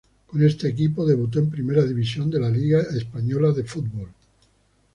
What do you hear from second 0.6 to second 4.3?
equipo debutó en Primera división de la liga española de fútbol.